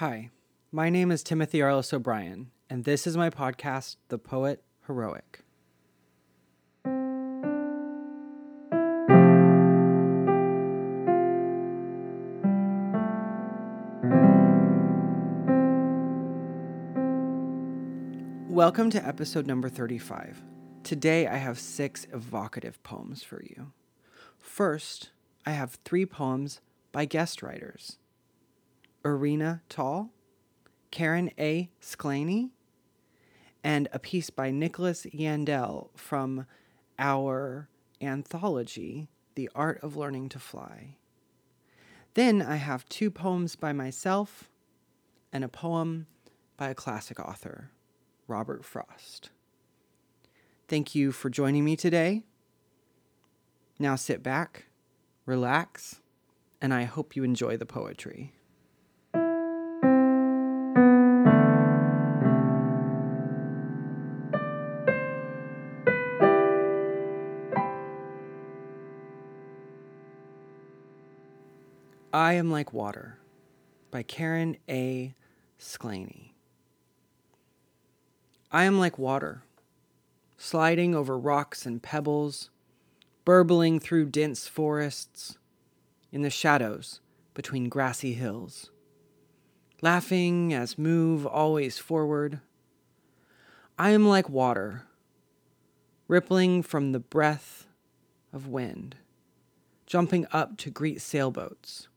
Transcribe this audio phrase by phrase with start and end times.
[0.00, 0.30] Hi,
[0.72, 5.44] my name is Timothy Arliss O'Brien, and this is my podcast, The Poet Heroic.
[18.48, 20.40] Welcome to episode number 35.
[20.82, 23.72] Today I have six evocative poems for you.
[24.38, 25.10] First,
[25.44, 27.98] I have three poems by guest writers
[29.04, 30.10] Irina Tall,
[30.90, 31.70] Karen A.
[31.80, 32.50] Szklany,
[33.62, 36.46] and a piece by Nicholas Yandell from
[36.98, 37.68] our
[38.00, 40.96] anthology, The Art of Learning to Fly.
[42.14, 44.50] Then I have two poems by myself
[45.32, 46.06] and a poem
[46.56, 47.70] by a classic author,
[48.26, 49.30] Robert Frost.
[50.68, 52.22] Thank you for joining me today.
[53.78, 54.66] Now sit back,
[55.24, 56.00] relax,
[56.60, 58.32] and I hope you enjoy the poetry.
[72.20, 73.16] I Am Like Water
[73.90, 75.14] by Karen A.
[75.58, 76.32] Szklany.
[78.52, 79.42] I am like water,
[80.36, 82.50] sliding over rocks and pebbles,
[83.24, 85.38] burbling through dense forests,
[86.12, 87.00] in the shadows
[87.32, 88.70] between grassy hills,
[89.80, 92.40] laughing as move always forward.
[93.78, 94.82] I am like water,
[96.06, 97.66] rippling from the breath
[98.30, 98.96] of wind,
[99.86, 101.88] jumping up to greet sailboats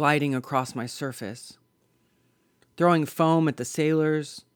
[0.00, 1.58] gliding across my surface,
[2.78, 4.46] throwing foam at the sailors,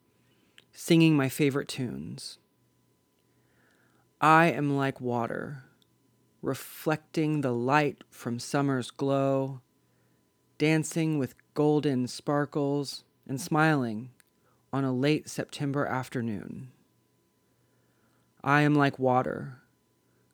[0.73, 2.39] singing my favorite tunes.
[4.23, 5.65] I am like water,
[6.41, 9.61] reflecting the light from summer's glow,
[10.57, 14.13] dancing with golden sparkles and smiling
[14.73, 16.69] on a late September afternoon.
[18.43, 19.59] I am like water,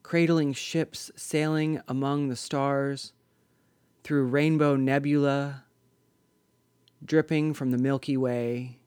[0.03, 3.11] cradling ships sailing among the stars
[4.03, 5.63] through rainbow nebula,
[7.03, 8.79] dripping from the Milky Way,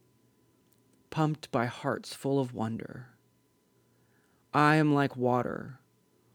[1.10, 3.08] pumped by hearts full of wonder.
[4.52, 5.80] I am like water,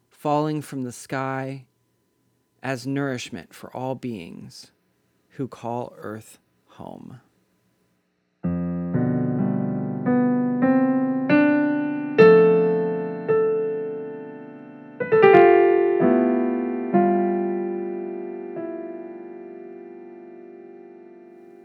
[0.09, 1.65] falling from the sky
[2.61, 4.71] as nourishment for all beings
[5.31, 7.21] who call Earth home.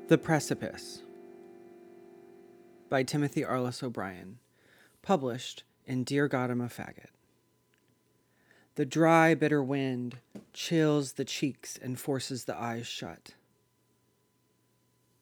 [0.07, 1.01] The Precipice
[2.91, 4.39] by Timothy Arliss O'Brien,
[5.01, 7.09] published in Dear God I'm a Faggot.
[8.75, 10.19] The dry, bitter wind
[10.53, 13.31] chills the cheeks and forces the eyes shut.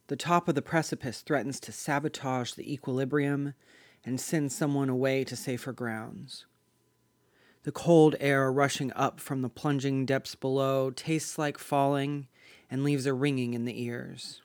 [0.08, 3.54] The top of the precipice threatens to sabotage the equilibrium
[4.04, 6.46] and send someone away to safer grounds.
[7.62, 12.26] The cold air rushing up from the plunging depths below tastes like falling
[12.68, 14.41] and leaves a ringing in the ears.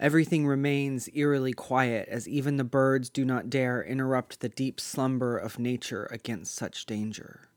[0.00, 5.36] Everything remains eerily quiet as even the birds do not dare interrupt the deep slumber
[5.36, 7.48] of nature against such danger.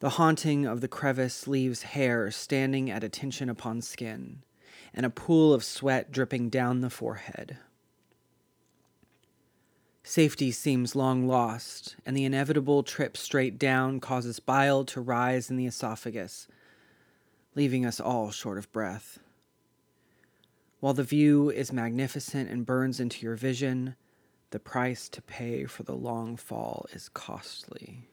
[0.00, 4.42] The haunting of the crevice leaves hair standing at attention upon skin,
[4.92, 7.58] and a pool of sweat dripping down the forehead.
[10.02, 15.56] Safety seems long lost, and the inevitable trip straight down causes bile to rise in
[15.56, 16.48] the esophagus,
[17.54, 19.18] leaving us all short of breath.
[20.80, 23.96] While the view is magnificent and burns into your vision,
[24.50, 28.08] the price to pay for the long fall is costly.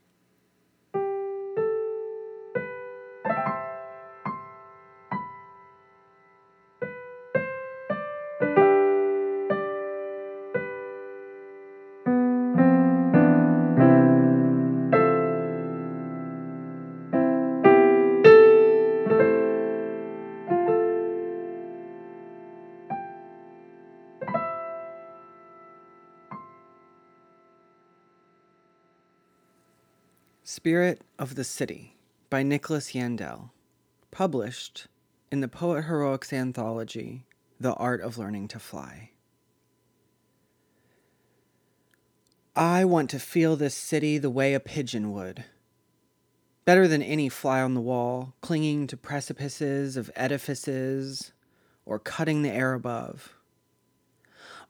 [30.45, 31.95] Spirit of the City
[32.29, 33.51] by Nicholas Yandell,
[34.11, 34.87] published
[35.31, 37.25] in the Poet Heroics anthology,
[37.61, 39.11] The Art of Learning to Fly.
[42.57, 45.45] I want to feel this city the way a pigeon would.
[46.65, 51.31] Better than any fly on the wall, clinging to precipices of edifices
[51.85, 53.33] or cutting the air above.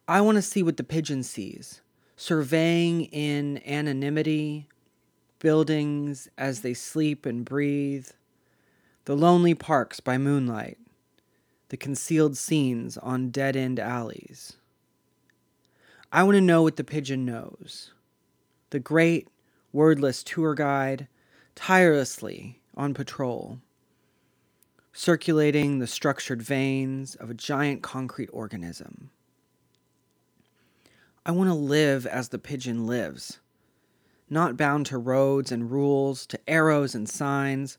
[0.06, 1.80] I want to see what the pigeon sees,
[2.14, 4.68] surveying in anonymity
[5.44, 8.08] buildings as they sleep and breathe,
[9.04, 10.78] the lonely parks by moonlight,
[11.68, 14.56] the concealed scenes on dead end alleys.
[16.10, 17.92] I want to know what the pigeon knows.
[18.70, 19.28] The great,
[19.70, 21.08] wordless tour guide,
[21.54, 23.58] tirelessly on patrol,
[24.94, 29.10] circulating the structured veins of a giant concrete organism.
[31.26, 33.40] I want to live as the pigeon lives,
[34.34, 37.78] not bound to roads and rules, to arrows and signs,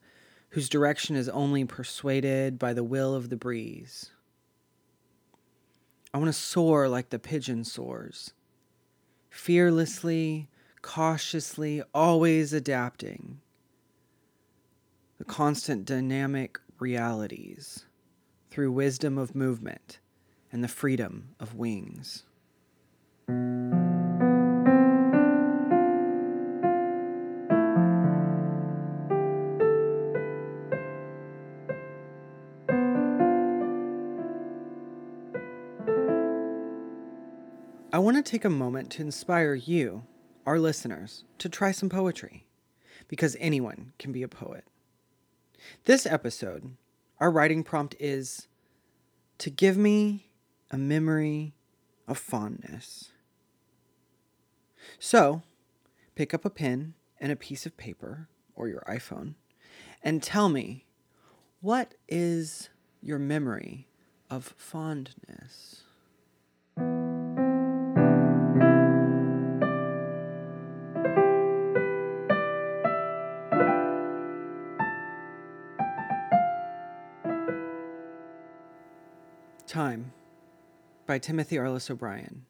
[0.49, 4.11] whose direction is only persuaded by the will of the breeze.
[6.13, 8.33] I want to soar like the pigeon soars,
[9.29, 10.47] fearlessly,
[10.81, 13.41] cautiously, always adapting.
[15.17, 17.85] The constant dynamic realities
[18.49, 19.99] through wisdom of movement
[20.53, 22.23] and the freedom of wings.
[37.95, 40.03] I want to take a moment to inspire you,
[40.45, 42.45] our listeners, to try some poetry,
[43.07, 44.65] because anyone can be a poet.
[45.85, 46.75] This episode,
[47.21, 48.49] our writing prompt is
[49.37, 50.29] to give me
[50.69, 51.53] a memory
[52.05, 53.11] of fondness.
[54.99, 55.43] So,
[56.15, 58.27] pick up a pen and a piece of paper
[58.57, 59.35] or your iPhone
[60.03, 60.83] and tell me
[61.61, 62.67] what is
[63.01, 63.87] your memory
[64.29, 65.84] of fondness?
[79.75, 80.13] Time
[81.05, 82.45] by Timothy Arliss O'Brien.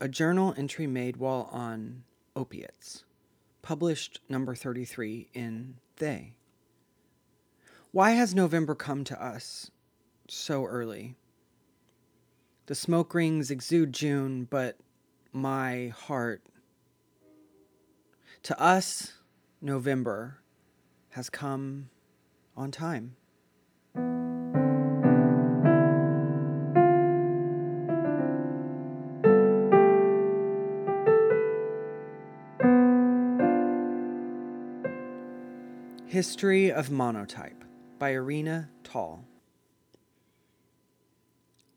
[0.00, 2.04] A journal entry made while on
[2.34, 3.04] opiates.
[3.60, 6.32] Published number 33 in They.
[7.92, 9.70] Why has November come to us
[10.26, 11.16] so early?
[12.64, 14.78] The smoke rings exude June, but
[15.34, 16.40] my heart.
[18.44, 19.18] To us,
[19.60, 20.40] November
[21.10, 21.90] has come
[22.56, 23.16] on time.
[36.10, 37.62] History of Monotype
[38.00, 39.24] by Irina Tall.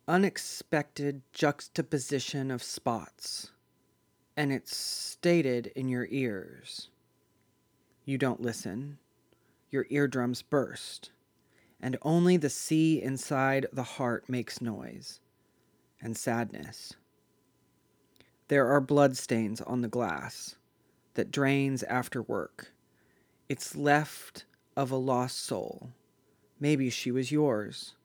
[0.08, 3.52] Unexpected juxtaposition of spots,
[4.36, 6.90] and it's stated in your ears.
[8.06, 8.98] You don't listen,
[9.70, 11.12] your eardrums burst,
[11.80, 15.20] and only the sea inside the heart makes noise
[16.02, 16.96] and sadness.
[18.48, 20.56] There are bloodstains on the glass
[21.14, 22.73] that drains after work
[23.50, 24.45] it's left
[24.75, 25.92] of a lost soul.
[26.60, 27.95] Maybe she was yours.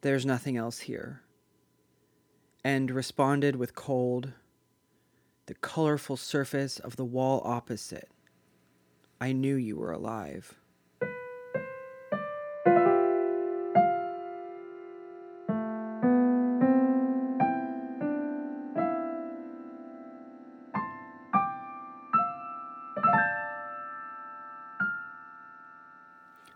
[0.00, 1.22] There's nothing else here.
[2.62, 4.32] And responded with cold,
[5.46, 8.08] the colorful surface of the wall opposite.
[9.20, 10.54] I knew you were alive.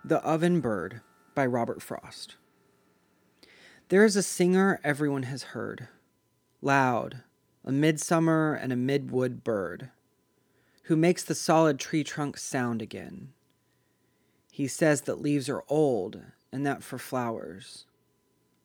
[0.08, 1.02] The Oven Bird
[1.34, 2.37] by Robert Frost.
[3.91, 5.88] There is a singer everyone has heard,
[6.62, 7.24] loud,
[7.62, 9.91] a midsummer and a midwood bird,
[10.84, 13.34] who makes the solid tree trunk sound again.
[14.50, 17.84] He says that leaves are old and that for flowers,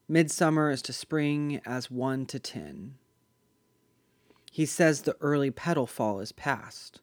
[0.08, 2.94] midsummer is to spring as one to ten.
[4.50, 7.02] He says the early petal fall is past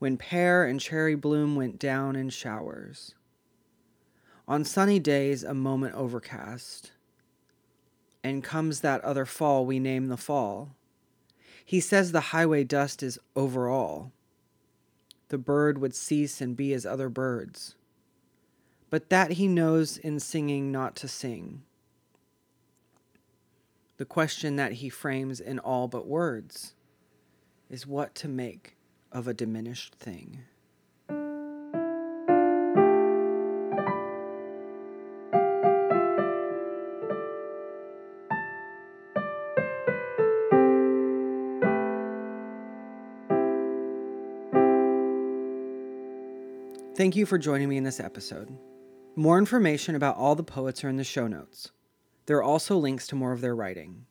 [0.00, 3.14] when pear and cherry bloom went down in showers.
[4.48, 6.92] On sunny days, a moment overcast.
[8.24, 10.74] And comes that other fall we name the fall.
[11.64, 14.10] He says the highway dust is over all.
[15.28, 17.74] The bird would cease and be as other birds.
[18.88, 21.62] But that he knows in singing not to sing.
[23.98, 26.72] The question that he frames in all but words
[27.68, 28.76] is what to make
[29.12, 30.44] of a diminished thing.
[47.00, 48.58] Thank you for joining me in this episode.
[49.16, 51.70] More information about all the poets are in the show notes.
[52.26, 54.04] There are also links to more of their writing.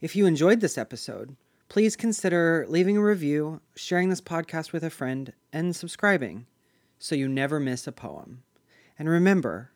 [0.00, 1.34] If you enjoyed this episode,
[1.68, 6.46] please consider leaving a review, sharing this podcast with a friend, and subscribing
[6.98, 8.42] so you never miss a poem.
[8.98, 9.70] And remember,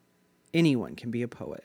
[0.55, 1.65] Anyone can be a poet.